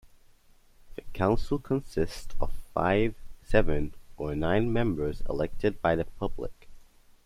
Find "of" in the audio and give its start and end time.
2.41-2.51